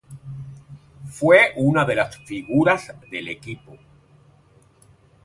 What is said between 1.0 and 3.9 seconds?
Fue una de las figuras del equipo.